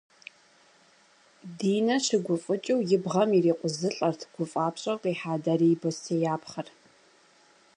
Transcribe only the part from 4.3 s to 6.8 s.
гуфӏапщӏэу къихьа дарий бостеяпхъэр.